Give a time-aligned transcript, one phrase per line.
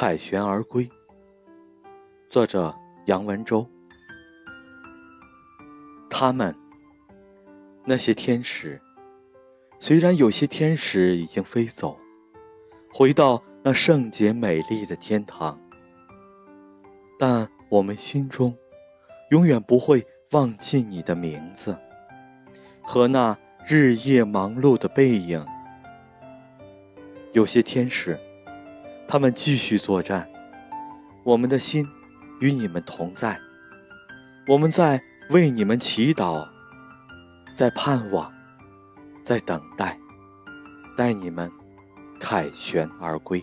[0.00, 0.88] 凯旋而归。
[2.30, 2.72] 作者
[3.06, 3.68] 杨文洲。
[6.08, 6.54] 他们，
[7.84, 8.80] 那些天使，
[9.80, 11.98] 虽然有些天使已经飞走，
[12.92, 15.58] 回到那圣洁美丽的天堂，
[17.18, 18.56] 但我们心中，
[19.32, 21.76] 永远不会忘记你的名字
[22.82, 23.36] 和那
[23.66, 25.44] 日夜忙碌的背影。
[27.32, 28.16] 有些天使，
[29.10, 30.28] 他们继续作战，
[31.24, 31.88] 我们的心
[32.40, 33.40] 与你们同在，
[34.46, 36.46] 我们在为你们祈祷，
[37.54, 38.30] 在盼望，
[39.22, 39.98] 在等待，
[40.94, 41.50] 待你们
[42.20, 43.42] 凯旋而归。